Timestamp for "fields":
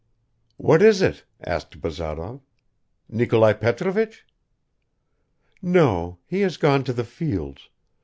7.03-7.69